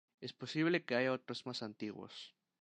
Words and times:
Es 0.19 0.33
posible 0.33 0.83
que 0.83 0.95
haya 0.95 1.11
otros 1.13 1.45
más 1.45 1.61
antiguos. 1.61 2.33